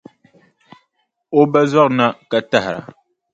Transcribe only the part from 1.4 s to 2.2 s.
ba zɔrina